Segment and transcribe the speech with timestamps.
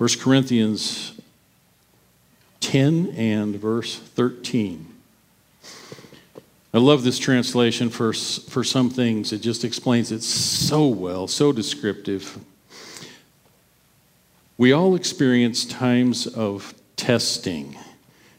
[0.00, 1.12] 1 Corinthians
[2.60, 4.86] 10 and verse 13.
[6.72, 9.30] I love this translation for, for some things.
[9.30, 12.38] It just explains it so well, so descriptive.
[14.56, 17.76] We all experience times of testing,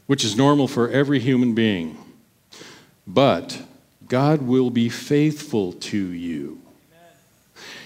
[0.08, 1.96] which is normal for every human being.
[3.06, 3.62] But
[4.08, 6.61] God will be faithful to you.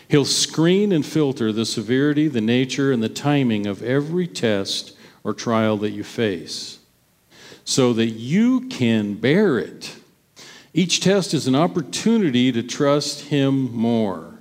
[0.08, 5.34] He'll screen and filter the severity, the nature, and the timing of every test or
[5.34, 6.80] trial that you face
[7.64, 9.96] so that you can bear it
[10.76, 14.40] each test is an opportunity to trust Him more.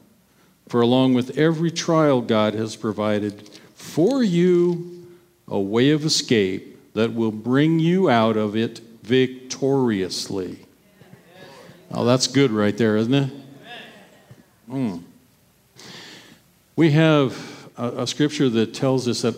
[0.67, 5.07] For along with every trial, God has provided for you
[5.47, 10.59] a way of escape that will bring you out of it victoriously.
[11.93, 13.31] Oh, that's good right there, isn't it?
[14.69, 15.03] Mm.
[16.77, 19.37] We have a, a, scripture that tells us that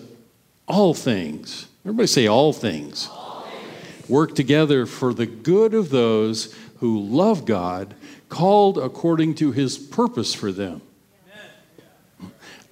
[0.66, 6.54] all things, everybody say all things, all things, work together for the good of those
[6.78, 7.94] who love God,
[8.28, 10.80] called according to his purpose for them.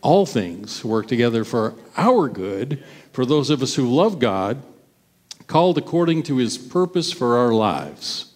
[0.00, 4.62] All things work together for our good, for those of us who love God,
[5.46, 8.32] called according to his purpose for our lives.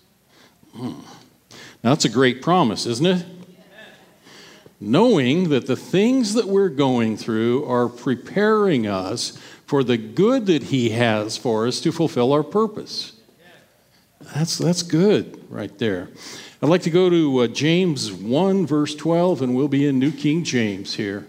[0.74, 1.00] Hmm.
[1.82, 3.26] Now, that's a great promise, isn't it?
[4.80, 10.64] Knowing that the things that we're going through are preparing us for the good that
[10.64, 13.12] he has for us to fulfill our purpose.
[14.34, 16.08] That's, that's good right there.
[16.62, 20.10] I'd like to go to uh, James 1, verse 12, and we'll be in New
[20.10, 21.26] King James here.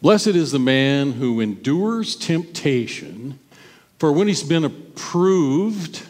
[0.00, 3.38] Blessed is the man who endures temptation,
[3.98, 6.02] for when he's been approved,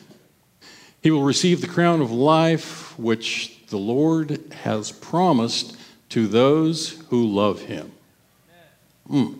[1.02, 5.76] he will receive the crown of life which the Lord has promised
[6.10, 7.92] to those who love him.
[9.10, 9.38] Mm.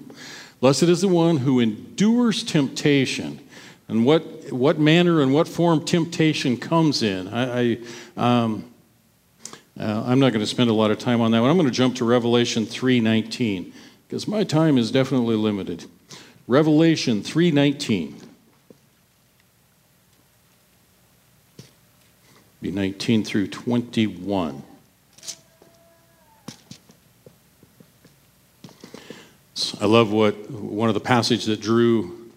[0.60, 3.40] Blessed is the one who endures temptation.
[3.88, 7.28] And what, what manner and what form temptation comes in.
[7.28, 7.78] I, I,
[8.16, 8.64] um,
[9.78, 11.50] uh, I'm not going to spend a lot of time on that one.
[11.50, 13.72] I'm going to jump to Revelation 3.19
[14.06, 15.84] because my time is definitely limited.
[16.46, 18.21] Revelation 3.19.
[22.62, 24.62] Be 19 through 21.
[29.80, 32.30] I love what one of the passages that Drew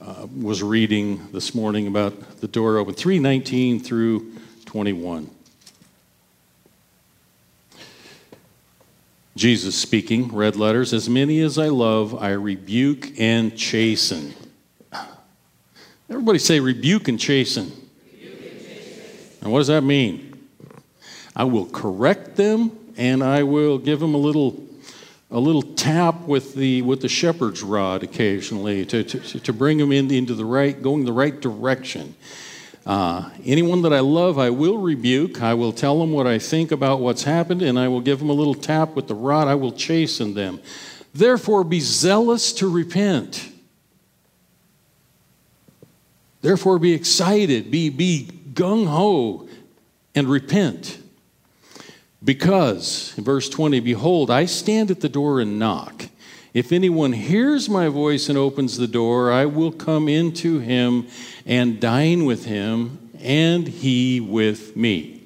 [0.00, 4.32] uh, was reading this morning about the door open 319 through
[4.66, 5.28] 21.
[9.34, 14.32] Jesus speaking, red letters, as many as I love, I rebuke and chasten.
[16.08, 17.81] Everybody say rebuke and chasten.
[19.42, 20.48] And what does that mean?
[21.34, 24.62] I will correct them and I will give them a little
[25.30, 29.90] a little tap with the with the shepherd's rod occasionally to, to, to bring them
[29.90, 32.14] in, into the right going the right direction.
[32.84, 35.40] Uh, anyone that i love i will rebuke.
[35.40, 38.28] I will tell them what i think about what's happened and i will give them
[38.28, 39.48] a little tap with the rod.
[39.48, 40.60] I will chasten them.
[41.14, 43.48] Therefore be zealous to repent.
[46.42, 47.70] Therefore be excited.
[47.70, 49.48] Be, be gung-ho
[50.14, 50.98] and repent
[52.24, 56.08] because, verse 20, behold, I stand at the door and knock.
[56.54, 61.08] If anyone hears my voice and opens the door, I will come into him
[61.46, 65.22] and dine with him, and he with me.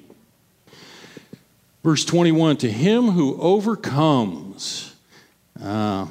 [1.83, 4.95] Verse 21 To him who overcomes,
[5.61, 6.07] uh,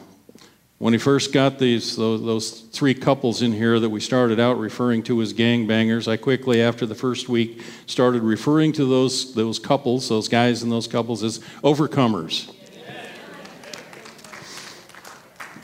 [0.79, 4.59] when he first got these, those, those, three couples in here that we started out
[4.59, 9.59] referring to as gangbangers, I quickly, after the first week, started referring to those, those
[9.59, 12.53] couples, those guys and those couples, as overcomers.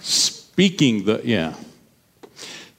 [0.01, 1.55] Speaking the, yeah.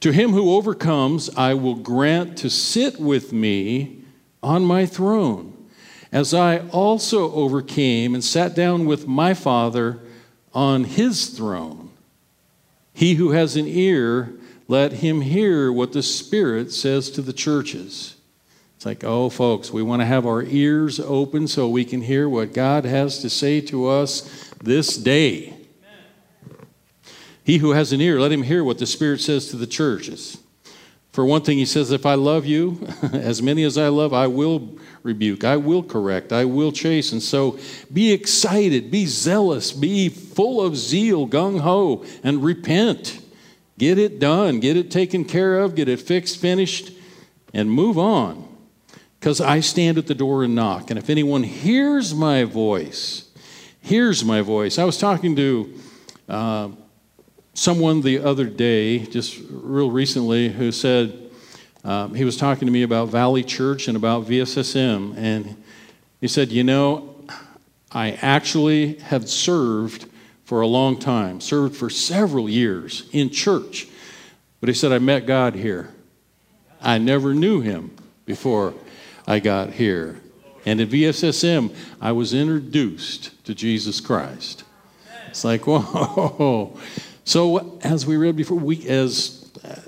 [0.00, 4.02] To him who overcomes, I will grant to sit with me
[4.42, 5.68] on my throne,
[6.10, 10.00] as I also overcame and sat down with my Father
[10.52, 11.83] on his throne.
[12.94, 14.32] He who has an ear,
[14.68, 18.14] let him hear what the Spirit says to the churches.
[18.76, 22.28] It's like, oh, folks, we want to have our ears open so we can hear
[22.28, 25.48] what God has to say to us this day.
[25.48, 26.66] Amen.
[27.42, 30.38] He who has an ear, let him hear what the Spirit says to the churches.
[31.14, 34.26] For one thing, he says, If I love you, as many as I love, I
[34.26, 37.12] will rebuke, I will correct, I will chase.
[37.12, 37.56] And So
[37.92, 43.20] be excited, be zealous, be full of zeal, gung ho, and repent.
[43.78, 46.90] Get it done, get it taken care of, get it fixed, finished,
[47.52, 48.48] and move on.
[49.20, 53.30] Because I stand at the door and knock, and if anyone hears my voice,
[53.80, 54.80] hears my voice.
[54.80, 55.78] I was talking to
[56.28, 56.68] uh,
[57.54, 61.30] someone the other day, just real recently, who said
[61.84, 65.62] um, he was talking to me about Valley Church and about VSSM, and
[66.20, 67.16] he said, You know,
[67.92, 70.06] I actually have served
[70.44, 73.88] for a long time, served for several years in church.
[74.60, 75.90] But he said, I met God here.
[76.80, 77.94] I never knew him
[78.26, 78.74] before
[79.26, 80.20] I got here.
[80.66, 84.64] And at VSSM, I was introduced to Jesus Christ.
[85.28, 86.78] It's like, whoa.
[87.24, 89.80] So, as we read before, we, as uh,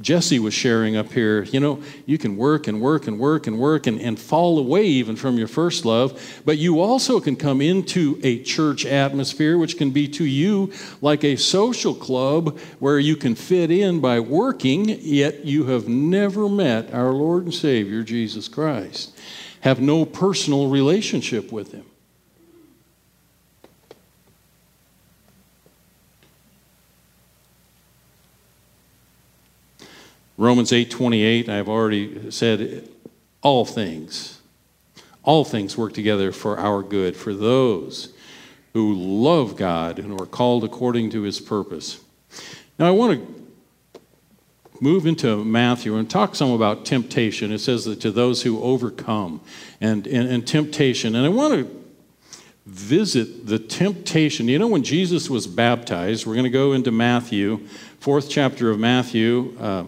[0.00, 3.58] Jesse was sharing up here, you know, you can work and work and work and
[3.58, 7.60] work and, and fall away even from your first love, but you also can come
[7.60, 10.72] into a church atmosphere, which can be to you
[11.02, 16.48] like a social club where you can fit in by working, yet you have never
[16.48, 19.14] met our Lord and Savior, Jesus Christ,
[19.60, 21.89] have no personal relationship with Him.
[30.40, 32.88] Romans 8:28, I've already said
[33.42, 34.40] all things
[35.22, 38.12] all things work together for our good for those
[38.72, 42.00] who love God and are called according to his purpose.
[42.78, 43.44] Now I want to
[44.80, 47.52] move into Matthew and talk some about temptation.
[47.52, 49.42] It says that to those who overcome
[49.80, 51.14] and, and, and temptation.
[51.14, 51.84] And I want to
[52.64, 54.48] visit the temptation.
[54.48, 57.58] You know, when Jesus was baptized, we're going to go into Matthew,
[57.98, 59.54] fourth chapter of Matthew.
[59.60, 59.84] Uh,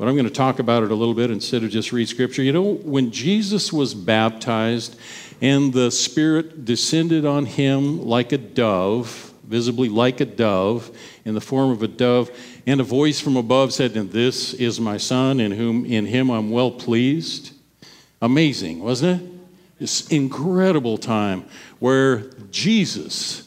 [0.00, 2.42] but I'm going to talk about it a little bit instead of just read scripture.
[2.42, 4.98] You know, when Jesus was baptized
[5.42, 10.90] and the Spirit descended on him like a dove, visibly like a dove,
[11.26, 12.30] in the form of a dove,
[12.66, 16.30] and a voice from above said, And this is my Son, in whom in him
[16.30, 17.52] I'm well pleased.
[18.22, 19.28] Amazing, wasn't it?
[19.80, 21.44] This incredible time
[21.78, 23.46] where Jesus,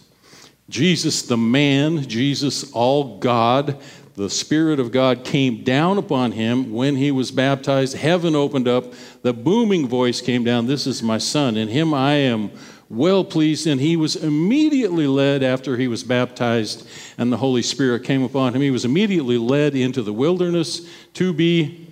[0.70, 3.82] Jesus the man, Jesus all God,
[4.16, 7.98] the Spirit of God came down upon him when he was baptized.
[7.98, 8.94] Heaven opened up.
[9.24, 11.58] The booming voice came down This is my Son.
[11.58, 12.52] In him I am
[12.90, 13.66] well pleased.
[13.66, 16.88] And he was immediately led after he was baptized
[17.18, 18.62] and the Holy Spirit came upon him.
[18.62, 21.88] He was immediately led into the wilderness to be,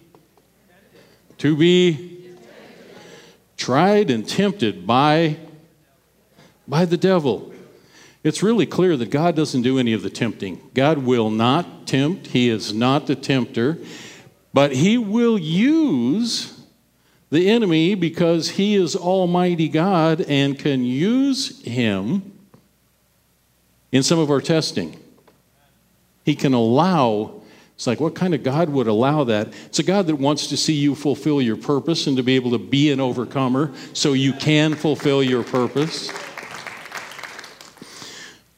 [1.40, 2.36] to be
[3.58, 5.38] tried and tempted by,
[6.68, 7.51] by the devil.
[8.24, 10.62] It's really clear that God doesn't do any of the tempting.
[10.74, 13.80] God will not tempt, He is not the tempter,
[14.54, 16.62] but He will use
[17.32, 22.32] the enemy because He is Almighty God and can use Him
[23.92, 25.00] in some of our testing.
[26.24, 27.42] He can allow,
[27.74, 29.48] it's like, what kind of God would allow that?
[29.66, 32.52] It's a God that wants to see you fulfill your purpose and to be able
[32.52, 36.12] to be an overcomer so you can fulfill your purpose.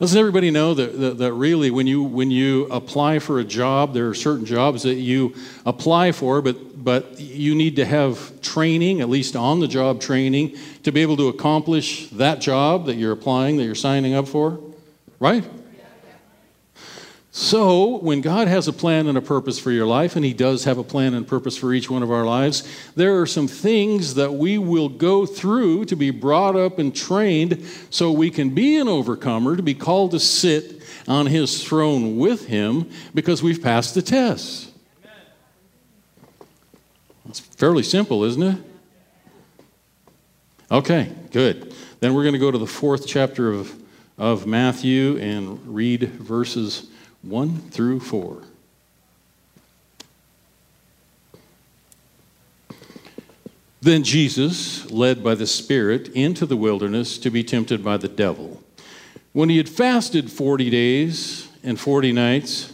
[0.03, 3.93] Doesn't everybody know that, that, that, really when you, when you apply for a job,
[3.93, 5.33] there are certain jobs that you
[5.65, 10.57] apply for, but, but you need to have training, at least on the job training,
[10.83, 14.59] to be able to accomplish that job that you're applying, that you're signing up for?
[15.21, 15.45] Right?
[17.35, 20.65] So, when God has a plan and a purpose for your life, and He does
[20.65, 22.61] have a plan and purpose for each one of our lives,
[22.95, 27.65] there are some things that we will go through to be brought up and trained
[27.89, 32.45] so we can be an overcomer, to be called to sit on His throne with
[32.45, 34.69] Him because we've passed the test.
[37.27, 38.57] It's fairly simple, isn't it?
[40.69, 41.73] Okay, good.
[41.99, 43.73] Then we're going to go to the fourth chapter of,
[44.19, 46.91] of Matthew and read verses
[47.23, 48.43] 1 through 4.
[53.81, 58.63] Then Jesus, led by the Spirit into the wilderness to be tempted by the devil.
[59.33, 62.71] When he had fasted 40 days and 40 nights,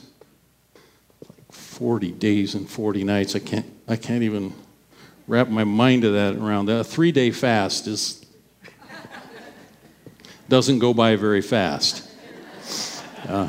[1.52, 4.54] 40 days and 40 nights, I can't, I can't even
[5.28, 6.82] wrap my mind to that around that.
[6.82, 8.24] A three day fast is,
[10.48, 12.08] doesn't go by very fast.
[13.28, 13.48] Uh,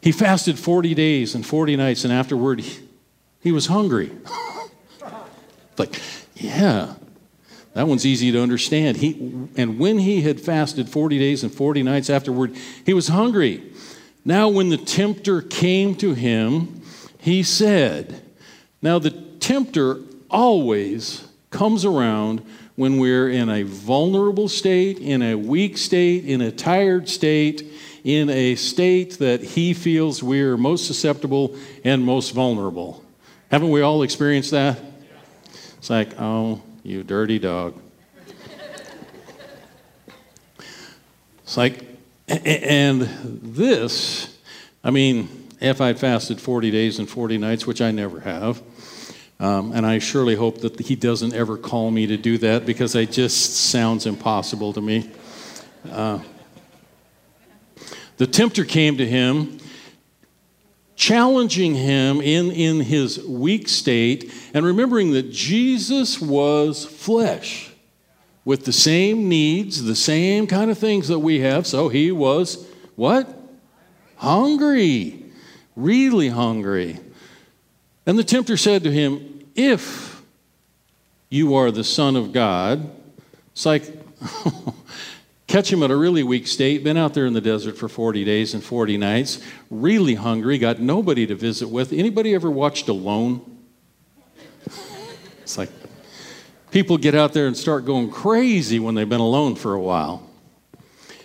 [0.00, 2.64] he fasted 40 days and 40 nights, and afterward,
[3.40, 4.10] he was hungry.
[5.78, 6.00] like,
[6.36, 6.94] yeah,
[7.74, 8.96] that one's easy to understand.
[8.96, 9.12] He,
[9.56, 13.72] and when he had fasted 40 days and 40 nights afterward, he was hungry.
[14.24, 16.82] Now, when the tempter came to him,
[17.18, 18.22] he said,
[18.82, 19.98] Now, the tempter
[20.30, 22.44] always comes around
[22.76, 27.62] when we're in a vulnerable state, in a weak state, in a tired state,
[28.04, 33.04] in a state that he feels we're most susceptible and most vulnerable.
[33.50, 34.78] Haven't we all experienced that?
[35.78, 37.80] It's like, oh, you dirty dog.
[41.42, 41.84] It's like,
[42.28, 43.02] and
[43.42, 44.38] this,
[44.84, 48.62] I mean, if I'd fasted 40 days and 40 nights, which I never have,
[49.40, 52.94] um, and I surely hope that he doesn't ever call me to do that because
[52.94, 55.10] it just sounds impossible to me.
[55.90, 56.20] Uh,
[58.20, 59.56] the tempter came to him,
[60.94, 67.70] challenging him in, in his weak state, and remembering that Jesus was flesh
[68.44, 71.66] with the same needs, the same kind of things that we have.
[71.66, 73.26] So he was what?
[74.16, 75.24] Hungry,
[75.74, 76.98] really hungry.
[78.04, 80.22] And the tempter said to him, If
[81.30, 82.90] you are the Son of God,
[83.52, 83.84] it's like,
[85.50, 88.24] catch him at a really weak state, been out there in the desert for 40
[88.24, 91.92] days and 40 nights, really hungry, got nobody to visit with.
[91.92, 93.58] Anybody ever watched Alone?
[95.42, 95.70] It's like
[96.70, 100.30] people get out there and start going crazy when they've been alone for a while,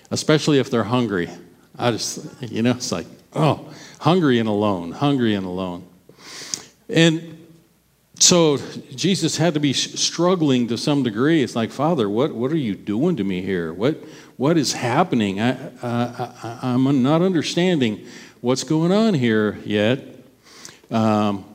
[0.09, 1.29] especially if they're hungry.
[1.77, 5.87] I just, you know, it's like, oh, hungry and alone, hungry and alone.
[6.89, 7.34] And
[8.19, 8.57] so
[8.95, 11.43] Jesus had to be struggling to some degree.
[11.43, 13.73] It's like, Father, what, what are you doing to me here?
[13.73, 14.03] What,
[14.37, 15.41] what is happening?
[15.41, 18.05] I, I, I'm not understanding
[18.41, 19.99] what's going on here yet.
[20.91, 21.45] Um,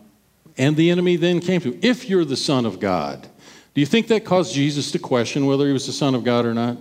[0.59, 1.81] and the enemy then came to him.
[1.83, 3.26] If you're the Son of God,
[3.75, 6.45] do you think that caused Jesus to question whether he was the Son of God
[6.45, 6.76] or not?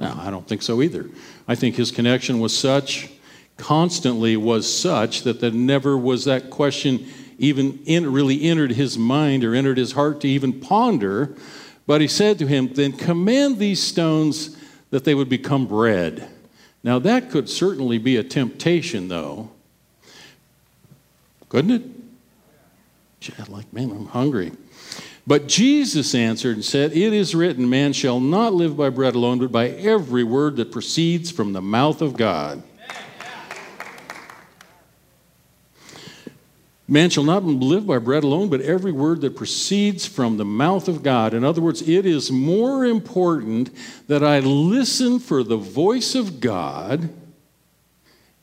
[0.00, 1.08] No, I don't think so either.
[1.48, 3.10] I think his connection was such,
[3.56, 7.06] constantly was such, that there never was that question
[7.42, 11.34] even in, really entered his mind or entered his heart to even ponder.
[11.88, 14.56] But he said to him, Then command these stones
[14.90, 16.28] that they would become bread.
[16.84, 19.50] Now, that could certainly be a temptation, though.
[21.48, 23.48] Couldn't it?
[23.48, 24.52] like, man, I'm hungry.
[25.26, 29.38] But Jesus answered and said, It is written, Man shall not live by bread alone,
[29.38, 32.62] but by every word that proceeds from the mouth of God.
[36.88, 40.88] Man shall not live by bread alone, but every word that proceeds from the mouth
[40.88, 41.32] of God.
[41.32, 43.70] In other words, it is more important
[44.08, 47.08] that I listen for the voice of God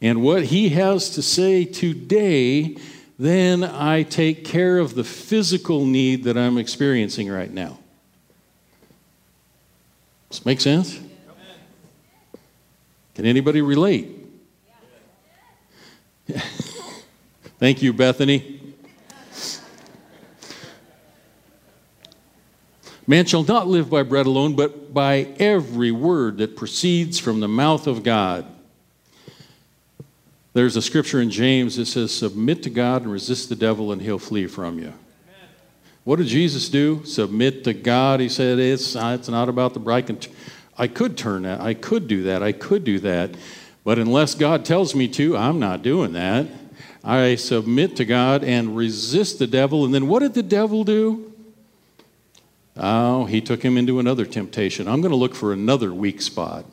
[0.01, 2.77] and what He has to say today
[3.19, 7.77] than I take care of the physical need that I'm experiencing right now.
[10.29, 10.97] Does this make sense?
[13.15, 14.15] Can anybody relate?
[17.59, 18.61] Thank you, Bethany.
[23.05, 27.47] Man shall not live by bread alone, but by every word that proceeds from the
[27.47, 28.45] mouth of God.
[30.53, 34.01] There's a scripture in James that says, Submit to God and resist the devil, and
[34.01, 34.93] he'll flee from you.
[36.05, 37.03] What did Jesus do?
[37.03, 38.19] Submit to God.
[38.19, 40.17] He said, It's, it's not about the can,
[40.77, 41.59] I could turn that.
[41.59, 42.41] I could do that.
[42.41, 43.35] I could do that.
[43.83, 46.47] But unless God tells me to, I'm not doing that.
[47.03, 49.85] I submit to God and resist the devil.
[49.85, 51.33] And then what did the devil do?
[52.75, 54.87] Oh, he took him into another temptation.
[54.87, 56.65] I'm going to look for another weak spot.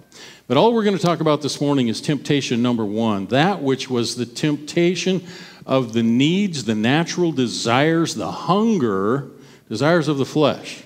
[0.47, 3.91] But all we're going to talk about this morning is temptation number one that which
[3.91, 5.27] was the temptation
[5.67, 9.29] of the needs, the natural desires, the hunger,
[9.69, 10.85] desires of the flesh.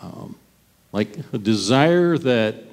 [0.00, 0.36] Um,
[0.92, 2.63] like a desire that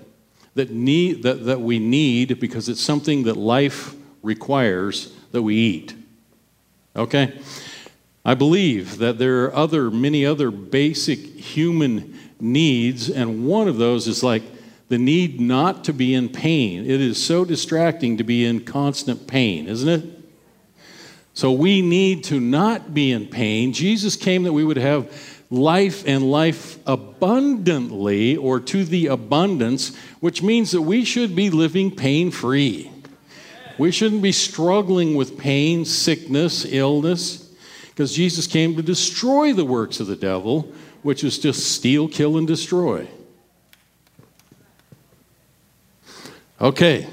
[0.56, 5.96] that, need, that, that we need because it's something that life requires that we eat.
[6.96, 7.40] Okay?
[8.24, 14.08] I believe that there are other, many other basic human needs, and one of those
[14.08, 14.44] is like
[14.90, 16.82] the need not to be in pain.
[16.82, 20.22] It is so distracting to be in constant pain, isn't it?
[21.34, 23.72] So we need to not be in pain.
[23.72, 30.42] Jesus came that we would have life and life abundantly or to the abundance, which
[30.42, 32.90] means that we should be living pain free.
[33.78, 37.54] We shouldn't be struggling with pain, sickness, illness,
[37.90, 40.72] because Jesus came to destroy the works of the devil,
[41.04, 43.08] which is to steal, kill, and destroy.
[46.62, 47.08] Okay,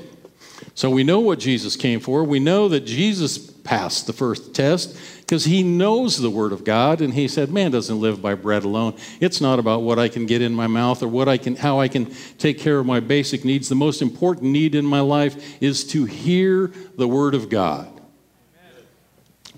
[0.74, 2.22] so we know what Jesus came for.
[2.22, 3.38] We know that Jesus
[3.68, 7.70] passed the first test because he knows the Word of God, and he said, "Man
[7.70, 8.94] doesn't live by bread alone.
[9.20, 11.78] It's not about what I can get in my mouth or what I can, how
[11.78, 13.68] I can take care of my basic needs.
[13.68, 17.88] The most important need in my life is to hear the Word of God."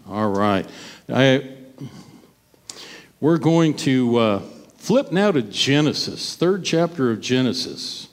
[0.09, 0.69] All right,
[1.09, 1.49] I,
[3.21, 4.43] we're going to uh,
[4.77, 8.09] flip now to Genesis, third chapter of Genesis,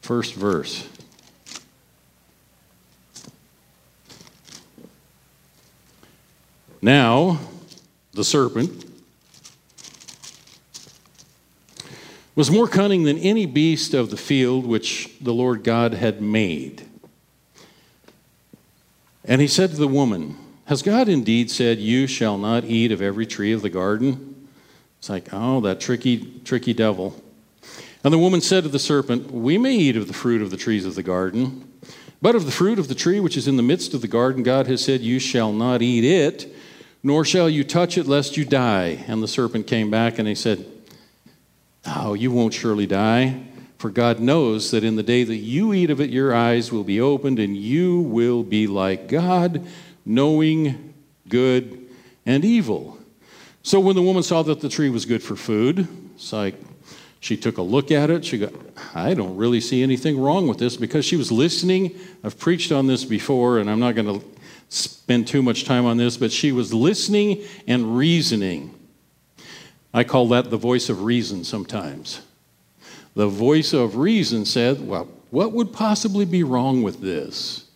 [0.00, 0.88] first verse.
[6.82, 7.38] Now,
[8.12, 8.86] the serpent,
[12.34, 16.86] was more cunning than any beast of the field which the Lord God had made.
[19.24, 23.02] And he said to the woman, Has God indeed said, You shall not eat of
[23.02, 24.48] every tree of the garden?
[24.98, 27.22] It's like, oh, that tricky, tricky devil.
[28.02, 30.56] And the woman said to the serpent, We may eat of the fruit of the
[30.56, 31.70] trees of the garden,
[32.22, 34.42] but of the fruit of the tree which is in the midst of the garden,
[34.42, 36.54] God has said, You shall not eat it,
[37.02, 39.04] nor shall you touch it, lest you die.
[39.06, 40.66] And the serpent came back and he said,
[41.86, 43.42] Oh, you won't surely die.
[43.78, 46.84] For God knows that in the day that you eat of it, your eyes will
[46.84, 49.66] be opened, and you will be like God,
[50.04, 50.92] knowing
[51.26, 51.88] good
[52.26, 52.98] and evil.
[53.62, 56.56] So when the woman saw that the tree was good for food, it's like
[57.20, 58.26] she took a look at it.
[58.26, 58.50] She go,
[58.94, 61.98] I don't really see anything wrong with this because she was listening.
[62.22, 64.26] I've preached on this before, and I'm not going to
[64.70, 68.74] spend too much time on this, but she was listening and reasoning.
[69.92, 72.22] I call that the voice of reason sometimes.
[73.14, 77.66] The voice of reason said, Well, what would possibly be wrong with this?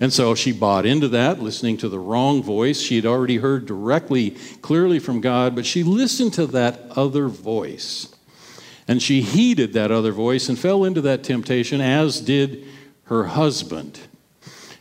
[0.00, 2.80] And so she bought into that, listening to the wrong voice.
[2.80, 4.30] She had already heard directly,
[4.62, 8.14] clearly from God, but she listened to that other voice.
[8.86, 12.64] And she heeded that other voice and fell into that temptation, as did
[13.04, 13.98] her husband.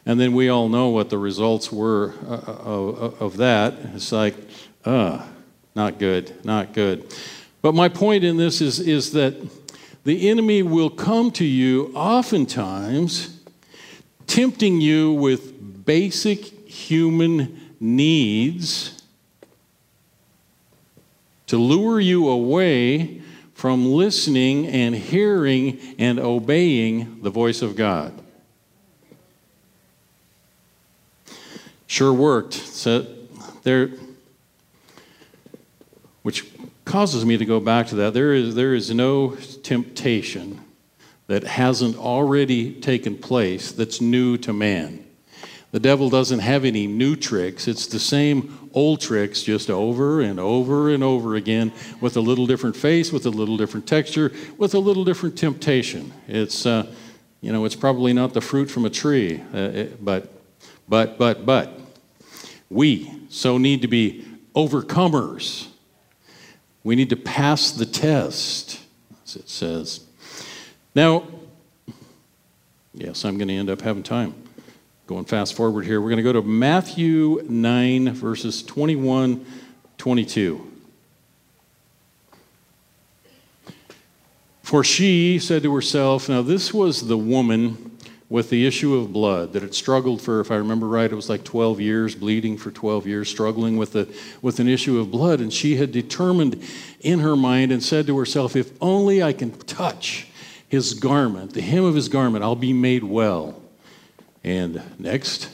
[0.07, 3.73] And then we all know what the results were uh, uh of, of that.
[3.93, 4.35] It's like,
[4.85, 5.21] uh,
[5.75, 7.13] not good, not good.
[7.61, 9.35] But my point in this is, is that
[10.05, 13.37] the enemy will come to you oftentimes
[14.27, 19.03] tempting you with basic human needs
[21.47, 23.21] to lure you away
[23.53, 28.23] from listening and hearing and obeying the voice of God.
[31.88, 32.53] Sure worked.
[32.53, 33.06] So
[33.63, 33.89] there,
[36.22, 36.46] which
[36.86, 38.13] causes me to go back to that.
[38.13, 40.62] There is, there is no temptation
[41.27, 45.03] that hasn't already taken place that's new to man.
[45.72, 47.68] The devil doesn't have any new tricks.
[47.68, 52.48] It's the same old tricks just over and over and over again with a little
[52.48, 56.14] different face, with a little different texture, with a little different temptation.
[56.27, 56.94] It's, uh,
[57.42, 60.31] you know, it's probably not the fruit from a tree, uh, it, but,
[60.88, 61.86] but, but, but.
[62.70, 64.25] We so need to be
[64.56, 65.68] overcomers
[66.88, 68.80] we need to pass the test,
[69.25, 70.06] as it says.
[70.96, 71.27] Now,
[72.94, 74.34] yes, I'm going to end up having time.
[75.06, 76.00] Going fast forward here.
[76.00, 79.46] We're going to go to Matthew 9, verses 21,
[79.98, 80.72] 22.
[84.64, 87.86] For she said to herself, Now this was the woman
[88.29, 91.29] with the issue of blood that it struggled for, if I remember right, it was
[91.29, 95.40] like 12 years, bleeding for 12 years, struggling with, the, with an issue of blood.
[95.40, 96.61] And she had determined
[97.00, 100.27] in her mind and said to herself, If only I can touch
[100.68, 103.61] his garment, the hem of his garment, I'll be made well.
[104.44, 105.50] And next,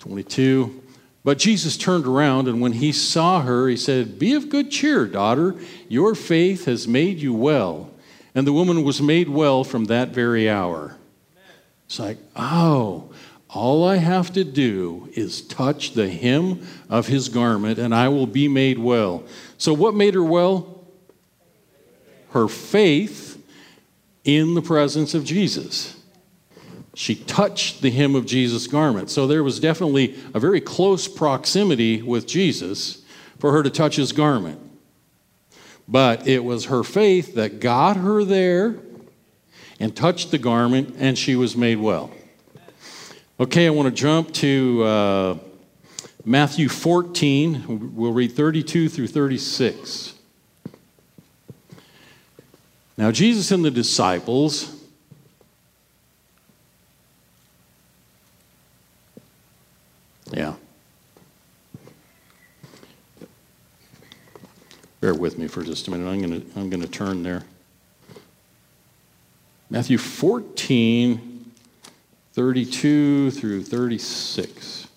[0.00, 0.82] 22.
[1.22, 5.06] But Jesus turned around, and when he saw her, he said, Be of good cheer,
[5.06, 5.54] daughter.
[5.88, 7.90] Your faith has made you well.
[8.34, 10.96] And the woman was made well from that very hour.
[11.86, 13.10] It's like, oh,
[13.48, 18.26] all I have to do is touch the hem of his garment and I will
[18.26, 19.24] be made well.
[19.56, 20.84] So, what made her well?
[22.30, 23.42] Her faith
[24.24, 25.96] in the presence of Jesus.
[26.94, 29.10] She touched the hem of Jesus' garment.
[29.10, 33.04] So, there was definitely a very close proximity with Jesus
[33.38, 34.60] for her to touch his garment.
[35.88, 38.72] But it was her faith that got her there
[39.78, 42.10] and touched the garment, and she was made well.
[43.38, 45.38] Okay, I want to jump to uh,
[46.24, 47.94] Matthew 14.
[47.94, 50.14] We'll read 32 through 36.
[52.96, 54.72] Now, Jesus and the disciples.
[60.32, 60.54] Yeah.
[65.00, 66.10] Bear with me for just a minute.
[66.10, 67.44] I'm going to I'm going to turn there.
[69.76, 71.52] Matthew 14,
[72.32, 74.88] 32 through 36.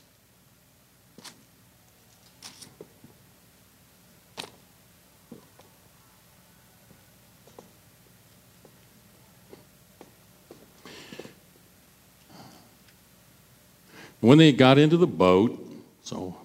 [14.22, 15.62] When they got into the boat,
[16.04, 16.38] so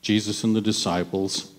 [0.00, 1.52] Jesus and the disciples,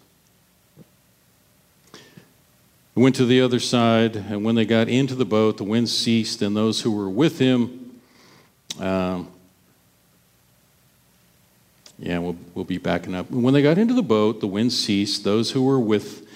[3.01, 6.41] went to the other side, and when they got into the boat, the wind ceased,
[6.41, 7.83] and those who were with him
[8.79, 9.27] um,
[11.99, 13.29] Yeah, we'll, we'll be backing up.
[13.29, 15.23] When they got into the boat, the wind ceased.
[15.23, 16.27] Those who were with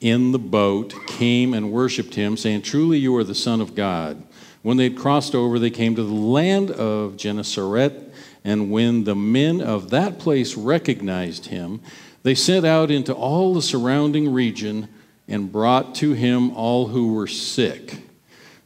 [0.00, 4.22] in the boat came and worshiped him, saying, Truly you are the Son of God.
[4.62, 8.12] When they had crossed over, they came to the land of Gennesaret,
[8.44, 11.80] and when the men of that place recognized him,
[12.22, 14.88] they sent out into all the surrounding region
[15.32, 18.02] and brought to him all who were sick.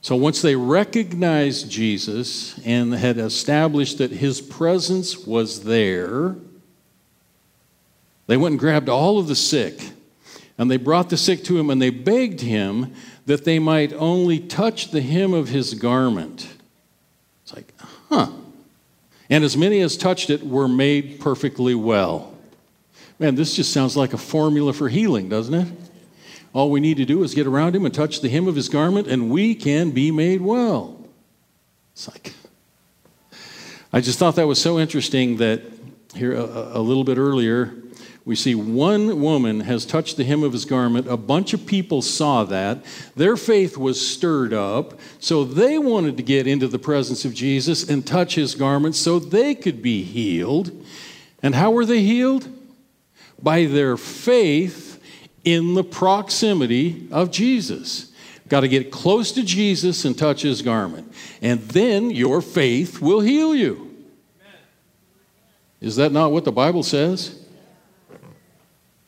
[0.01, 6.35] So once they recognized Jesus and had established that his presence was there,
[8.27, 9.81] they went and grabbed all of the sick
[10.59, 12.93] and they brought the sick to him and they begged him
[13.27, 16.49] that they might only touch the hem of his garment.
[17.45, 17.73] It's like,
[18.11, 18.33] huh.
[19.31, 22.35] And as many as touched it were made perfectly well.
[23.21, 25.69] Man, this just sounds like a formula for healing, doesn't it?
[26.57, 28.71] All we need to do is get around him and touch the hem of his
[28.71, 31.05] garment, and we can be made well.
[31.93, 32.33] It's like,
[33.93, 35.61] I just thought that was so interesting that
[36.15, 37.75] here a, a little bit earlier,
[38.25, 41.07] we see one woman has touched the hem of his garment.
[41.09, 42.83] A bunch of people saw that.
[43.15, 44.99] Their faith was stirred up.
[45.19, 49.19] So they wanted to get into the presence of Jesus and touch his garment so
[49.19, 50.73] they could be healed.
[51.43, 52.49] And how were they healed?
[53.43, 54.96] By their faith
[55.47, 58.13] in the proximity of Jesus.
[58.49, 61.13] Got to get close to Jesus and touch his garment.
[61.41, 63.95] And then your faith will heal you.
[65.81, 67.41] Is that not what the Bible says?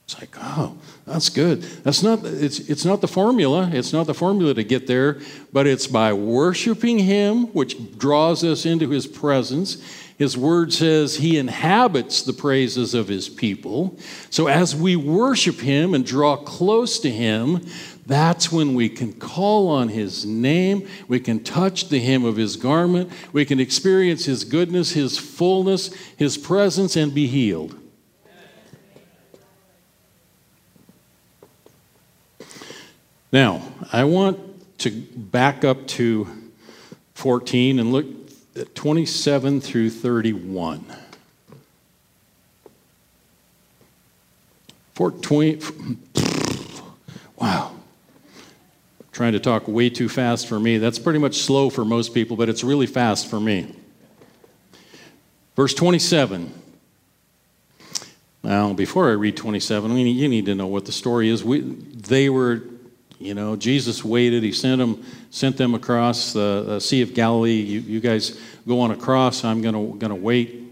[0.04, 1.62] It's like, oh, that's good.
[1.62, 3.70] That's not it's it's not the formula.
[3.72, 5.20] It's not the formula to get there,
[5.52, 9.82] but it's by worshiping him which draws us into his presence.
[10.18, 13.96] His word says he inhabits the praises of his people.
[14.30, 17.64] So as we worship him and draw close to him,
[18.04, 20.88] that's when we can call on his name.
[21.06, 23.12] We can touch the hem of his garment.
[23.32, 27.78] We can experience his goodness, his fullness, his presence, and be healed.
[33.30, 33.62] Now,
[33.92, 34.38] I want
[34.78, 36.28] to back up to
[37.14, 38.06] 14 and look
[38.56, 40.84] at 27 through 31.
[44.94, 45.60] 420,
[47.36, 47.72] wow.
[49.12, 50.78] Trying to talk way too fast for me.
[50.78, 53.74] That's pretty much slow for most people, but it's really fast for me.
[55.54, 56.52] Verse 27.
[58.42, 61.44] Now, before I read 27, you need to know what the story is.
[61.44, 62.62] We, they were
[63.18, 64.42] you know, Jesus waited.
[64.42, 67.60] He sent them, sent them across the, the Sea of Galilee.
[67.60, 69.44] You, you, guys go on across.
[69.44, 70.62] I'm gonna gonna wait,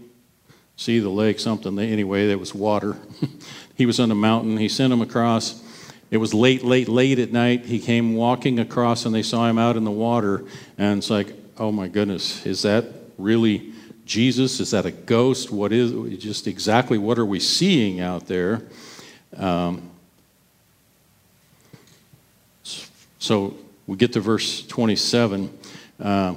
[0.77, 1.77] see the lake, something.
[1.77, 2.97] Anyway, there was water.
[3.75, 4.57] he was on the mountain.
[4.57, 5.61] He sent them across.
[6.09, 7.65] It was late, late, late at night.
[7.65, 10.45] He came walking across, and they saw him out in the water.
[10.77, 12.85] And it's like, oh my goodness, is that
[13.17, 13.73] really
[14.05, 14.61] Jesus?
[14.61, 15.51] Is that a ghost?
[15.51, 15.91] What is
[16.23, 18.61] just exactly what are we seeing out there?
[19.35, 19.91] Um,
[23.27, 25.49] So we get to verse 27.
[25.99, 26.35] Uh,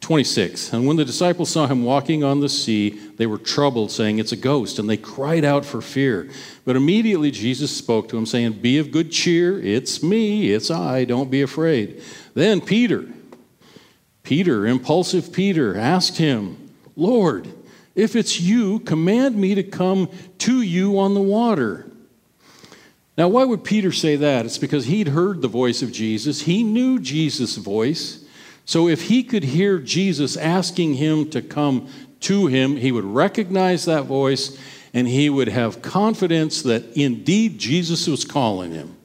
[0.00, 0.72] 26.
[0.72, 4.32] And when the disciples saw him walking on the sea, they were troubled, saying, It's
[4.32, 6.28] a ghost, and they cried out for fear.
[6.64, 11.04] But immediately Jesus spoke to him, saying, Be of good cheer, it's me, it's I,
[11.04, 12.02] don't be afraid.
[12.34, 13.06] Then Peter,
[14.24, 17.46] Peter, impulsive Peter, asked him, Lord,
[17.94, 21.86] if it's you, command me to come to you on the water.
[23.16, 24.46] Now, why would Peter say that?
[24.46, 28.24] It's because he'd heard the voice of Jesus, he knew Jesus' voice.
[28.64, 31.88] So, if he could hear Jesus asking him to come
[32.20, 34.56] to him, he would recognize that voice
[34.94, 38.96] and he would have confidence that indeed Jesus was calling him.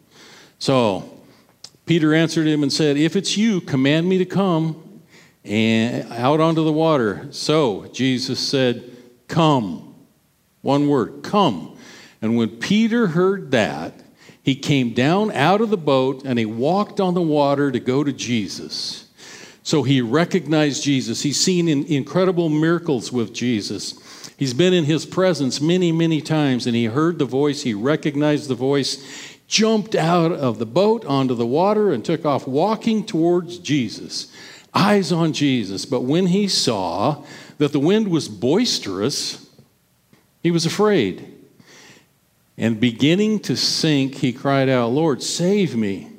[0.59, 1.09] So,
[1.85, 5.01] Peter answered him and said, If it's you, command me to come
[5.43, 7.27] and out onto the water.
[7.31, 8.83] So, Jesus said,
[9.27, 9.95] Come.
[10.61, 11.76] One word, come.
[12.21, 13.93] And when Peter heard that,
[14.41, 18.03] he came down out of the boat and he walked on the water to go
[18.03, 19.09] to Jesus.
[19.61, 21.23] So he recognized Jesus.
[21.23, 24.31] He's seen in incredible miracles with Jesus.
[24.37, 27.63] He's been in his presence many, many times, and he heard the voice.
[27.63, 32.47] He recognized the voice, jumped out of the boat onto the water, and took off
[32.47, 34.31] walking towards Jesus.
[34.73, 35.85] Eyes on Jesus.
[35.85, 37.25] But when he saw
[37.57, 39.49] that the wind was boisterous,
[40.41, 41.36] he was afraid.
[42.57, 46.11] And beginning to sink, he cried out, Lord, save me.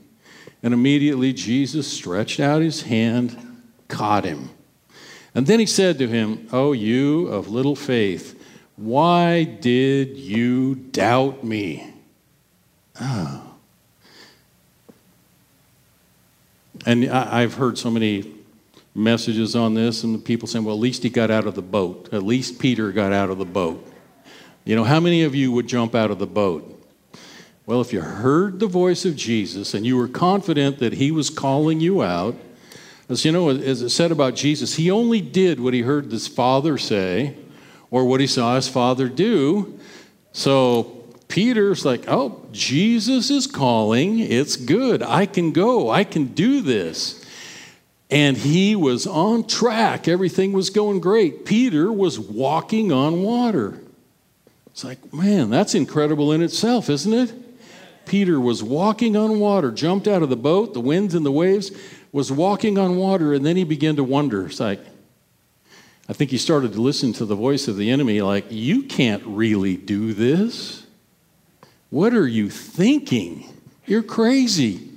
[0.63, 3.37] And immediately Jesus stretched out his hand,
[3.89, 4.51] caught him.
[5.35, 8.41] And then he said to him, Oh, you of little faith,
[8.77, 11.93] why did you doubt me?
[13.01, 13.45] Oh.
[16.87, 18.35] And I've heard so many
[18.95, 22.09] messages on this, and people saying, well, at least he got out of the boat.
[22.13, 23.87] At least Peter got out of the boat.
[24.65, 26.75] You know, how many of you would jump out of the boat?
[27.67, 31.29] Well, if you heard the voice of Jesus and you were confident that he was
[31.29, 32.35] calling you out,
[33.09, 36.29] as you know, as it said about Jesus, he only did what he heard his
[36.29, 37.35] father say
[37.91, 39.79] or what he saw his father do.
[40.33, 44.19] So Peter's like, oh, Jesus is calling.
[44.19, 45.03] It's good.
[45.03, 45.91] I can go.
[45.91, 47.25] I can do this.
[48.11, 50.09] And he was on track.
[50.09, 51.45] Everything was going great.
[51.45, 53.79] Peter was walking on water.
[54.79, 57.35] It's like, man, that's incredible in itself, isn't it?
[58.07, 61.73] Peter was walking on water, jumped out of the boat, the winds and the waves,
[62.13, 64.47] was walking on water, and then he began to wonder.
[64.47, 64.79] It's like,
[66.09, 69.25] I think he started to listen to the voice of the enemy, like, you can't
[69.27, 70.87] really do this.
[71.91, 73.53] What are you thinking?
[73.85, 74.91] You're crazy.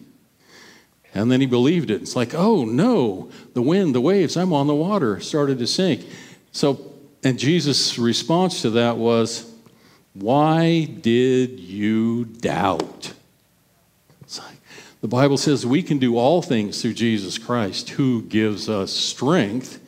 [1.15, 2.03] And then he believed it.
[2.03, 6.05] It's like, oh no, the wind, the waves, I'm on the water, started to sink.
[6.51, 9.50] So, and Jesus' response to that was,
[10.13, 13.13] why did you doubt?
[14.37, 14.57] Like,
[15.01, 19.79] the Bible says we can do all things through Jesus Christ who gives us strength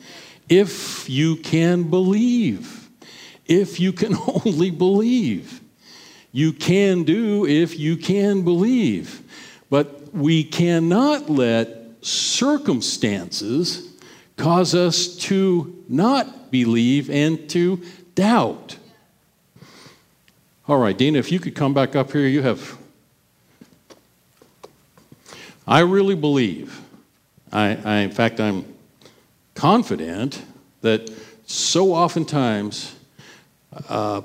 [0.48, 2.88] if you can believe.
[3.46, 5.60] If you can only believe.
[6.32, 9.22] You can do if you can believe.
[9.70, 11.68] But we cannot let
[12.00, 13.92] circumstances
[14.36, 17.80] cause us to not believe and to
[18.14, 18.76] doubt.
[20.66, 22.78] All right, Dina, if you could come back up here, you have.
[25.66, 26.80] I really believe,
[27.52, 28.64] I, I in fact, I'm
[29.54, 30.42] confident
[30.80, 31.10] that
[31.44, 32.94] so oftentimes
[33.88, 34.22] uh,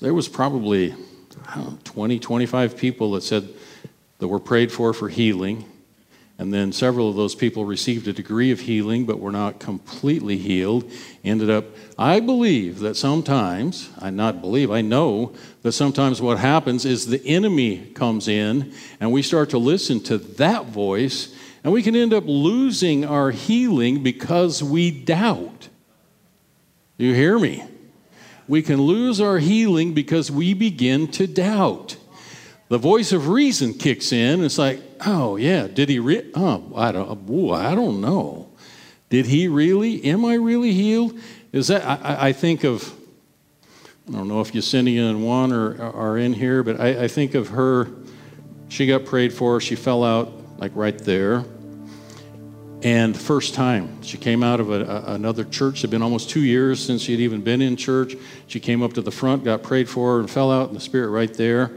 [0.00, 0.94] there was probably
[1.54, 3.48] know, 20, 25 people that said
[4.18, 5.64] that were prayed for for healing.
[6.36, 10.36] And then several of those people received a degree of healing but were not completely
[10.36, 10.90] healed.
[11.22, 11.64] Ended up,
[11.96, 17.24] I believe that sometimes, I not believe, I know that sometimes what happens is the
[17.24, 22.12] enemy comes in and we start to listen to that voice and we can end
[22.12, 25.68] up losing our healing because we doubt.
[26.98, 27.64] You hear me?
[28.48, 31.96] We can lose our healing because we begin to doubt
[32.68, 34.44] the voice of reason kicks in.
[34.44, 35.98] It's like, oh yeah, did he?
[35.98, 37.28] Re- oh, I don't.
[37.30, 38.48] Ooh, I don't know.
[39.10, 40.04] Did he really?
[40.04, 41.18] Am I really healed?
[41.52, 41.84] Is that?
[41.84, 42.92] I, I think of.
[44.08, 47.34] I don't know if Yesenia and Juan are, are in here, but I, I think
[47.34, 47.88] of her.
[48.68, 49.60] She got prayed for.
[49.60, 51.44] She fell out like right there.
[52.82, 55.78] And first time, she came out of a, a, another church.
[55.78, 58.14] It had been almost two years since she had even been in church.
[58.46, 61.08] She came up to the front, got prayed for, and fell out in the spirit
[61.08, 61.70] right there.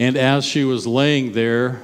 [0.00, 1.82] And as she was laying there,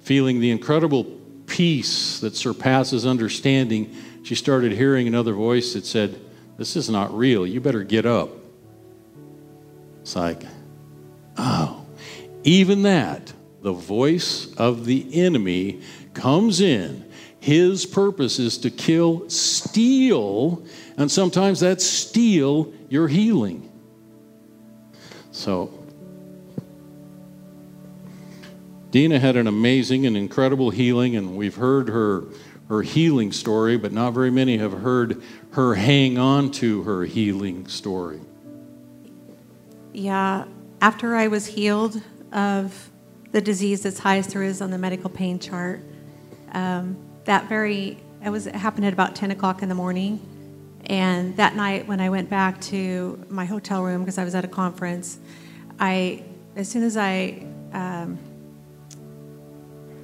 [0.00, 1.04] feeling the incredible
[1.46, 6.20] peace that surpasses understanding, she started hearing another voice that said,
[6.58, 7.46] This is not real.
[7.46, 8.28] You better get up.
[10.02, 10.42] It's like,
[11.38, 11.86] oh,
[12.44, 13.32] even that,
[13.62, 15.80] the voice of the enemy
[16.12, 17.10] comes in.
[17.40, 20.62] His purpose is to kill, steal,
[20.98, 23.70] and sometimes that's steal your healing.
[25.30, 25.72] So
[28.90, 32.24] Dina had an amazing and incredible healing, and we've heard her,
[32.68, 35.22] her healing story, but not very many have heard
[35.52, 38.20] her hang on to her healing story.
[39.92, 40.44] Yeah,
[40.80, 42.00] after I was healed
[42.32, 42.90] of
[43.32, 45.82] the disease that's highest there is on the medical pain chart,
[46.52, 50.18] um, that very it was it happened at about 10 o'clock in the morning
[50.86, 54.44] and that night when i went back to my hotel room because i was at
[54.44, 55.18] a conference
[55.78, 56.22] i
[56.56, 58.18] as soon as i um,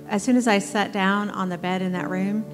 [0.09, 2.45] as soon as I sat down on the bed in that room,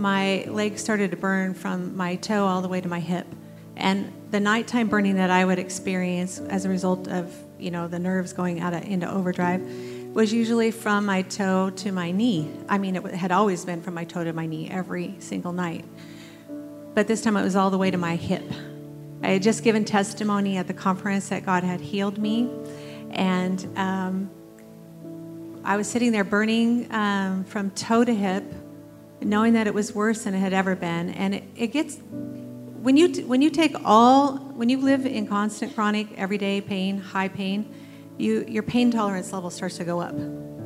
[0.00, 3.26] my legs started to burn from my toe all the way to my hip.
[3.76, 7.98] And the nighttime burning that I would experience as a result of, you know, the
[7.98, 9.60] nerves going out of, into overdrive
[10.14, 12.50] was usually from my toe to my knee.
[12.68, 15.84] I mean, it had always been from my toe to my knee every single night.
[16.94, 18.44] But this time it was all the way to my hip.
[19.22, 22.50] I had just given testimony at the conference that God had healed me.
[23.10, 24.30] And um,
[25.64, 28.44] I was sitting there burning um, from toe to hip,
[29.20, 31.10] knowing that it was worse than it had ever been.
[31.10, 35.74] And it, it gets, when you, when you take all, when you live in constant
[35.74, 37.72] chronic everyday pain, high pain,
[38.18, 40.14] you, your pain tolerance level starts to go up.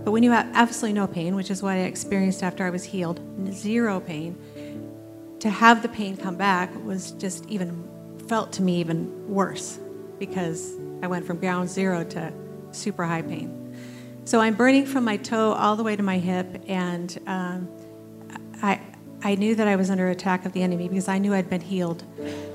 [0.04, 2.84] But when you have absolutely no pain, which is what I experienced after I was
[2.84, 3.20] healed,
[3.52, 4.38] zero pain,
[5.40, 7.86] to have the pain come back was just even,
[8.28, 9.78] felt to me even worse
[10.18, 12.32] because I went from ground zero to
[12.70, 13.65] super high pain.
[14.26, 17.68] So I'm burning from my toe all the way to my hip, and um,
[18.60, 18.80] I,
[19.22, 21.60] I knew that I was under attack of the enemy because I knew I'd been
[21.60, 22.02] healed.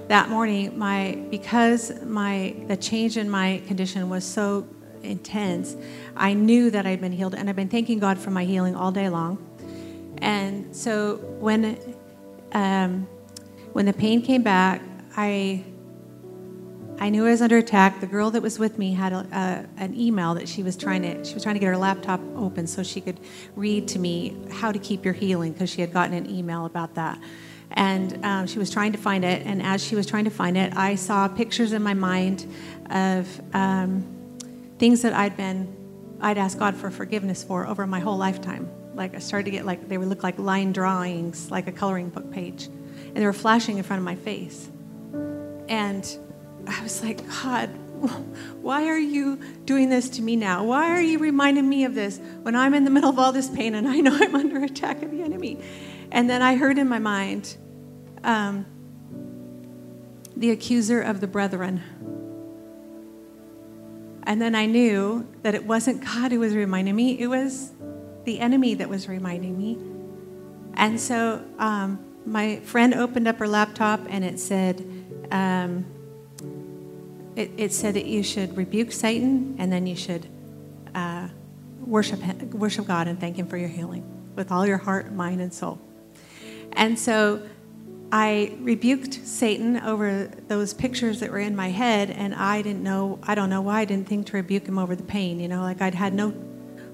[0.10, 4.68] That morning, my because my the change in my condition was so
[5.02, 5.78] intense,
[6.18, 8.92] I knew that I'd been healed, and I've been thanking God for my healing all
[8.92, 9.38] day long.
[10.18, 11.80] And so when
[12.52, 13.08] um,
[13.72, 14.82] when the pain came back,
[15.16, 15.64] I
[17.02, 18.00] I knew I was under attack.
[18.00, 21.02] The girl that was with me had a, a, an email that she was trying
[21.02, 23.20] to she was trying to get her laptop open so she could
[23.56, 26.94] read to me how to keep your healing because she had gotten an email about
[26.94, 27.20] that.
[27.72, 29.44] And um, she was trying to find it.
[29.48, 32.46] And as she was trying to find it, I saw pictures in my mind
[32.92, 34.06] of um,
[34.78, 35.76] things that I'd been
[36.22, 38.70] I'd asked God for forgiveness for over my whole lifetime.
[38.94, 42.10] Like I started to get like they would look like line drawings, like a coloring
[42.10, 44.70] book page, and they were flashing in front of my face.
[45.68, 46.06] And
[46.68, 47.70] I was like, God,
[48.62, 50.64] why are you doing this to me now?
[50.64, 53.50] Why are you reminding me of this when I'm in the middle of all this
[53.50, 55.60] pain and I know I'm under attack of the enemy?
[56.12, 57.56] And then I heard in my mind,
[58.24, 58.66] um,
[60.36, 61.82] the accuser of the brethren.
[64.24, 67.72] And then I knew that it wasn't God who was reminding me, it was
[68.26, 69.78] the enemy that was reminding me.
[70.76, 74.86] And so um, my friend opened up her laptop and it said,
[75.32, 75.86] um,
[77.36, 80.28] it, it, said that you should rebuke Satan and then you should
[80.94, 81.28] uh,
[81.80, 82.20] worship,
[82.54, 84.04] worship God and thank Him for your healing
[84.36, 85.80] with all your heart, mind, and soul.
[86.74, 87.42] And so
[88.12, 93.20] I rebuked Satan over those pictures that were in my head, and I didn't know,
[93.24, 95.40] I don't know why I didn't think to rebuke him over the pain.
[95.40, 96.34] You know, like I'd had no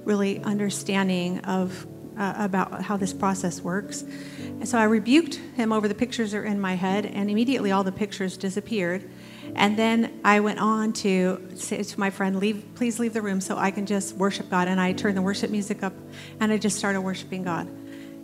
[0.04, 4.02] really understanding of uh, about how this process works.
[4.02, 7.71] And so I rebuked him over the pictures that were in my head, and immediately
[7.71, 9.10] all the pictures disappeared.
[9.55, 13.41] And then I went on to say to my friend, leave, please leave the room
[13.41, 14.67] so I can just worship God.
[14.67, 15.93] And I turned the worship music up
[16.39, 17.67] and I just started worshiping God.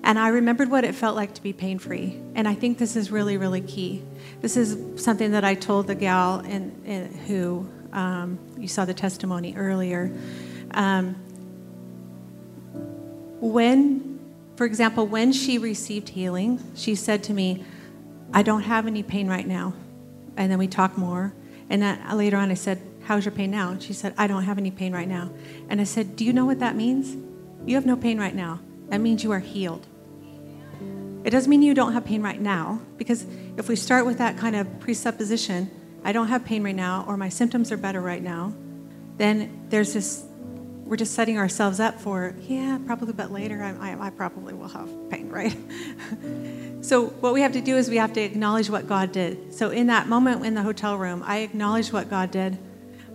[0.06, 2.20] And I remembered what it felt like to be pain free.
[2.36, 4.04] And I think this is really, really key.
[4.42, 8.94] This is something that I told the gal in, in who um, you saw the
[8.94, 10.14] testimony earlier.
[10.72, 11.16] Um,
[13.40, 14.20] when,
[14.58, 17.64] for example, when she received healing, she said to me,
[18.34, 19.74] I don't have any pain right now.
[20.38, 21.34] And then we talked more.
[21.70, 23.72] And then later on, I said, How's your pain now?
[23.72, 25.30] And she said, I don't have any pain right now.
[25.70, 27.18] And I said, Do you know what that means?
[27.66, 28.60] You have no pain right now.
[28.90, 29.86] That means you are healed.
[31.24, 33.26] It doesn't mean you don't have pain right now, because
[33.58, 35.72] if we start with that kind of presupposition,
[36.04, 38.54] I don't have pain right now, or my symptoms are better right now,
[39.16, 40.26] then there's this,
[40.84, 44.68] we're just setting ourselves up for, yeah, probably, but later I, I, I probably will
[44.68, 45.56] have pain, right?
[46.84, 49.54] so what we have to do is we have to acknowledge what God did.
[49.54, 52.58] So in that moment in the hotel room, I acknowledged what God did.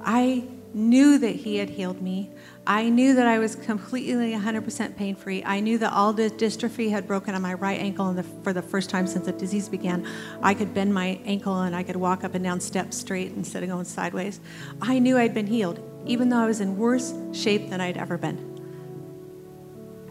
[0.01, 2.31] I knew that He had healed me.
[2.67, 5.45] I knew that I was completely 100% pain free.
[5.45, 8.55] I knew that all the dystrophy had broken on my right ankle, and the, for
[8.55, 10.07] the first time since the disease began,
[10.43, 13.63] I could bend my ankle and I could walk up and down steps straight instead
[13.63, 14.41] of going sideways.
[14.81, 18.17] I knew I'd been healed, even though I was in worse shape than I'd ever
[18.17, 18.49] been.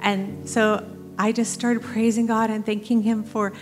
[0.01, 3.53] And so I just started praising God and thanking Him for,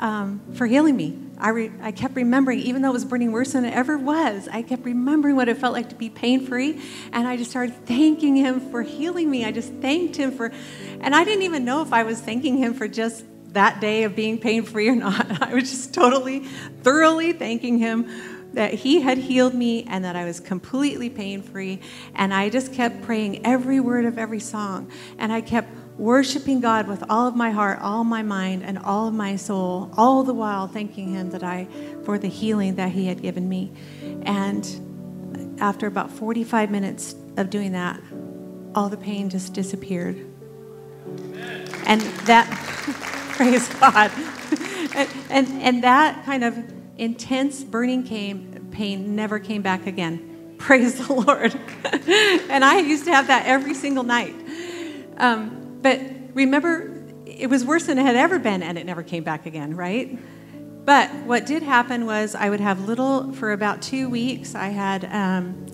[0.00, 1.18] um, for healing me.
[1.38, 4.48] I, re- I kept remembering, even though it was burning worse than it ever was,
[4.48, 6.80] I kept remembering what it felt like to be pain free.
[7.12, 9.44] And I just started thanking him for healing me.
[9.44, 10.52] I just thanked him for,
[11.00, 14.16] and I didn't even know if I was thanking him for just that day of
[14.16, 15.42] being pain free or not.
[15.48, 16.40] I was just totally,
[16.82, 18.08] thoroughly thanking him
[18.54, 21.80] that he had healed me and that I was completely pain free.
[22.14, 24.90] And I just kept praying every word of every song.
[25.18, 29.08] And I kept worshiping God with all of my heart, all my mind, and all
[29.08, 31.66] of my soul, all the while thanking Him that I
[32.04, 33.72] for the healing that He had given me.
[34.22, 38.00] And after about 45 minutes of doing that,
[38.74, 40.16] all the pain just disappeared.
[41.86, 42.46] And that,
[43.36, 44.10] praise God.
[44.94, 46.56] and, and, and that kind of
[46.96, 50.54] intense burning came, pain never came back again.
[50.58, 51.54] Praise the Lord.
[52.50, 54.34] and I used to have that every single night.
[55.18, 56.00] Um, but
[56.34, 59.76] remember, it was worse than it had ever been, and it never came back again,
[59.76, 60.18] right?
[60.84, 65.04] But what did happen was I would have little, for about two weeks, I had
[65.04, 65.66] um,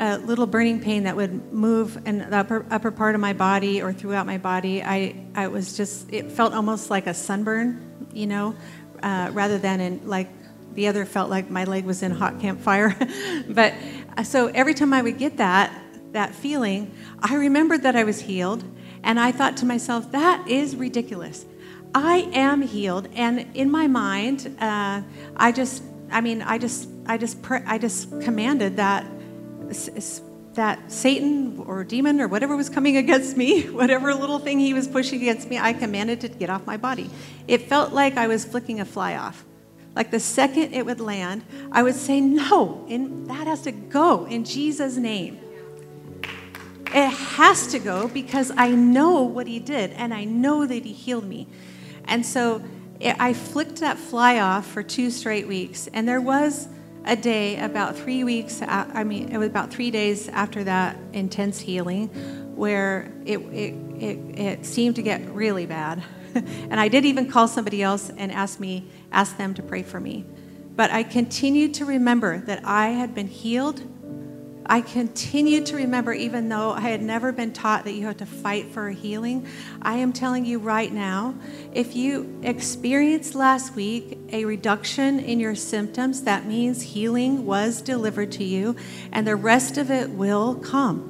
[0.00, 3.82] a little burning pain that would move in the upper, upper part of my body
[3.82, 4.82] or throughout my body.
[4.82, 8.54] I, I was just, it felt almost like a sunburn, you know,
[9.02, 10.28] uh, rather than in like
[10.74, 12.96] the other felt like my leg was in hot campfire.
[13.48, 13.74] but
[14.16, 15.78] uh, so every time I would get that,
[16.12, 18.64] that feeling, I remembered that I was healed
[19.02, 21.44] and I thought to myself, that is ridiculous.
[21.94, 23.08] I am healed.
[23.14, 25.02] And in my mind, uh,
[25.36, 29.06] I just, I mean, I just, I just, I just commanded that
[30.54, 34.86] that Satan or demon or whatever was coming against me, whatever little thing he was
[34.86, 37.10] pushing against me, I commanded to get off my body.
[37.48, 39.44] It felt like I was flicking a fly off.
[39.94, 44.26] Like the second it would land, I would say, No, and that has to go
[44.26, 45.38] in Jesus' name.
[46.94, 50.92] It has to go because I know what he did and I know that he
[50.92, 51.48] healed me.
[52.04, 52.62] And so
[53.00, 55.88] it, I flicked that fly off for two straight weeks.
[55.92, 56.68] And there was
[57.04, 61.58] a day about three weeks, I mean, it was about three days after that intense
[61.60, 62.08] healing
[62.54, 66.02] where it, it, it, it seemed to get really bad.
[66.34, 69.98] and I did even call somebody else and ask me, ask them to pray for
[69.98, 70.24] me.
[70.76, 73.82] But I continued to remember that I had been healed
[74.66, 78.26] I continued to remember, even though I had never been taught that you have to
[78.26, 79.46] fight for a healing.
[79.80, 81.34] I am telling you right now
[81.72, 88.30] if you experienced last week a reduction in your symptoms, that means healing was delivered
[88.32, 88.76] to you,
[89.10, 91.08] and the rest of it will come.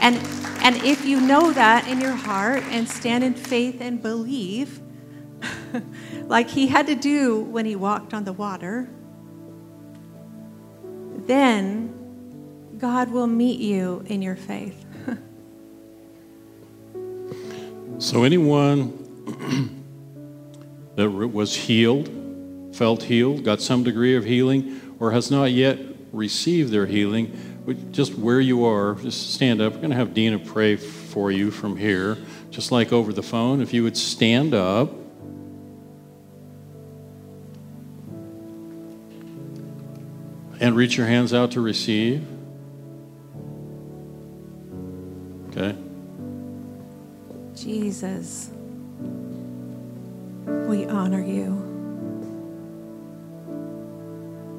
[0.00, 0.16] And,
[0.62, 4.80] and if you know that in your heart and stand in faith and believe,
[6.24, 8.88] like he had to do when he walked on the water,
[11.30, 14.84] then God will meet you in your faith.
[18.00, 18.96] so, anyone
[20.96, 22.10] that was healed,
[22.74, 25.78] felt healed, got some degree of healing, or has not yet
[26.12, 27.32] received their healing,
[27.92, 29.74] just where you are, just stand up.
[29.74, 32.18] We're going to have Dina pray for you from here,
[32.50, 33.60] just like over the phone.
[33.60, 34.99] If you would stand up.
[40.60, 42.22] And reach your hands out to receive.
[45.48, 45.74] Okay.
[47.56, 48.50] Jesus,
[50.46, 51.54] we honor you.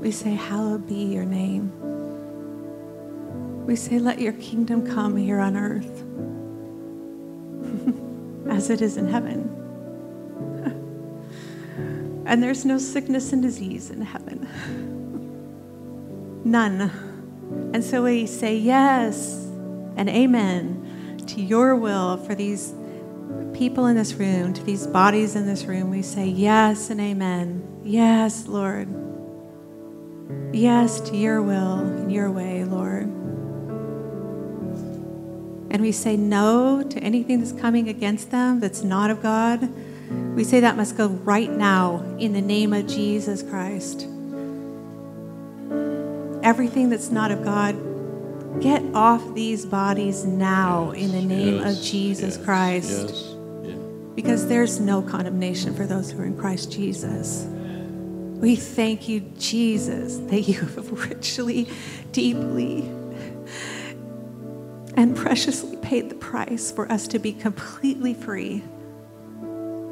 [0.01, 1.71] We say, Hallowed be your name.
[3.67, 6.03] We say, Let your kingdom come here on earth
[8.51, 9.47] as it is in heaven.
[12.25, 14.97] and there's no sickness and disease in heaven.
[16.43, 16.81] None.
[17.73, 19.47] And so we say yes
[19.95, 22.73] and amen to your will for these
[23.53, 25.89] people in this room, to these bodies in this room.
[25.89, 27.81] We say yes and amen.
[27.83, 28.87] Yes, Lord.
[30.53, 33.03] Yes to your will and your way, Lord.
[35.69, 39.69] And we say no to anything that's coming against them that's not of God.
[40.35, 44.07] We say that must go right now in the name of Jesus Christ
[46.51, 51.81] everything that's not of God, get off these bodies now in the name yes, of
[51.81, 53.07] Jesus yes, Christ.
[53.07, 53.75] Yes, yeah.
[54.15, 57.45] Because there's no condemnation for those who are in Christ Jesus.
[57.45, 61.69] We thank you, Jesus, that you have richly,
[62.11, 62.81] deeply,
[64.97, 68.61] and preciously paid the price for us to be completely free.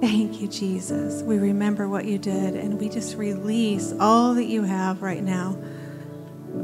[0.02, 1.24] Thank you, Jesus.
[1.24, 5.58] We remember what you did, and we just release all that you have right now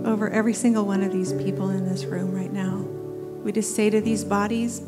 [0.05, 2.77] over every single one of these people in this room right now.
[3.43, 4.79] We just say to these bodies,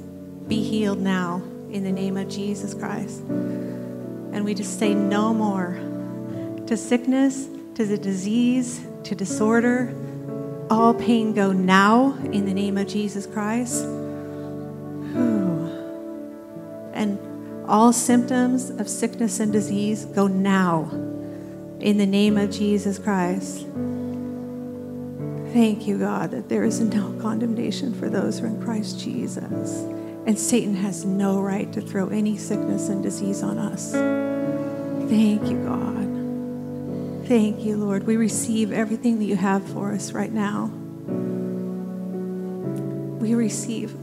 [0.47, 1.41] be healed now
[1.71, 3.19] in the name of Jesus Christ.
[3.19, 5.79] And we just say no more
[6.67, 9.93] to sickness, to the disease, to disorder.
[10.69, 13.83] All pain go now in the name of Jesus Christ.
[16.93, 17.19] And
[17.67, 20.89] all symptoms of sickness and disease go now
[21.79, 23.67] in the name of Jesus Christ.
[25.53, 29.83] Thank you, God, that there is no condemnation for those who are in Christ Jesus.
[30.25, 33.93] And Satan has no right to throw any sickness and disease on us.
[35.09, 37.27] Thank you, God.
[37.27, 38.05] Thank you, Lord.
[38.05, 40.65] We receive everything that you have for us right now.
[43.19, 43.95] We receive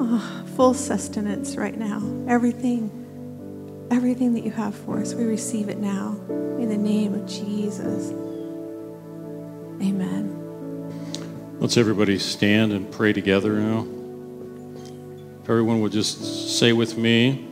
[0.00, 2.02] oh, full sustenance right now.
[2.28, 7.26] Everything, everything that you have for us, we receive it now in the name of
[7.26, 8.10] Jesus.
[9.82, 10.25] Amen.
[11.58, 13.86] Let's everybody stand and pray together now.
[15.42, 17.46] If everyone would just say with me,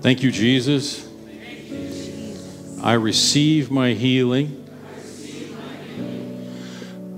[0.00, 1.06] Thank you, Jesus.
[2.80, 4.64] I receive my healing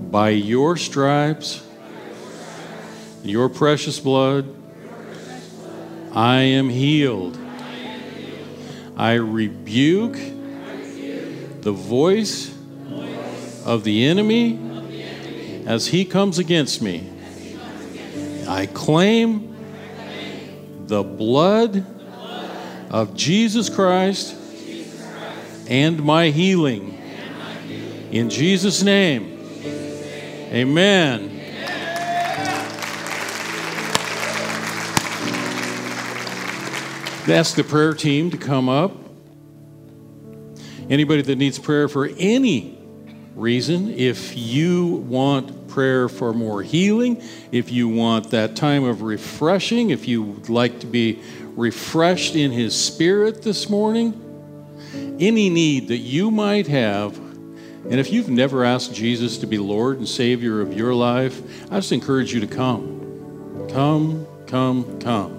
[0.09, 1.63] by your stripes,
[3.23, 4.53] your precious blood.
[6.11, 7.37] I am healed.
[8.97, 10.17] I rebuke
[11.61, 12.53] the voice
[13.65, 14.59] of the enemy
[15.65, 17.09] as he comes against me.
[18.47, 19.55] I claim
[20.87, 21.85] the blood
[22.89, 24.35] of Jesus Christ
[25.67, 26.97] and my healing.
[28.11, 29.39] In Jesus' name.
[30.51, 31.39] Amen.
[37.27, 38.91] Ask the prayer team to come up.
[40.89, 42.80] Anybody that needs prayer for any
[43.35, 47.21] reason, if you want prayer for more healing,
[47.51, 51.21] if you want that time of refreshing, if you would like to be
[51.55, 54.17] refreshed in His Spirit this morning,
[55.19, 59.97] any need that you might have, and if you've never asked Jesus to be Lord
[59.97, 63.67] and Savior of your life, I just encourage you to come.
[63.71, 65.37] Come, come, come.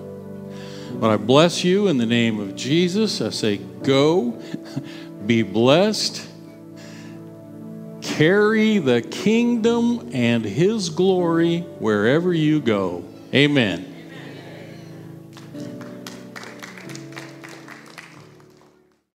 [0.94, 3.20] But I bless you in the name of Jesus.
[3.20, 4.40] I say, go,
[5.26, 6.26] be blessed,
[8.22, 13.02] carry the kingdom and his glory wherever you go.
[13.34, 13.91] Amen.